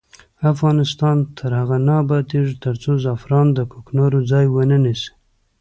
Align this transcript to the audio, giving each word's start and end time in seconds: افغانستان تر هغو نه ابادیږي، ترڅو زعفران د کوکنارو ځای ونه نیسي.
افغانستان 0.51 1.17
تر 1.37 1.51
هغو 1.59 1.77
نه 1.87 1.93
ابادیږي، 2.03 2.53
ترڅو 2.63 2.91
زعفران 3.03 3.47
د 3.53 3.59
کوکنارو 3.71 4.19
ځای 4.31 4.45
ونه 4.49 4.77
نیسي. 4.85 5.11